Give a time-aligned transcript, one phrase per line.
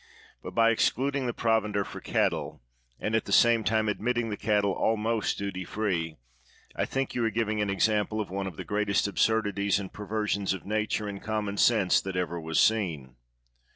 [0.41, 2.59] But by excluding the provender for cattle,
[2.99, 6.17] and at the same time ad mitting the cattle almost duty free,
[6.75, 10.55] I think you are giving an example of one of the greatest absurdities and perversions
[10.55, 13.15] of nature and com mon sense that ever was seen.